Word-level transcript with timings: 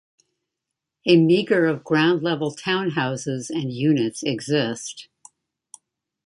A 1.05 1.15
meagre 1.15 1.67
of 1.69 1.83
ground-level 1.83 2.55
townhouses 2.55 3.51
and 3.51 3.71
units 3.71 4.23
exist. 4.23 5.09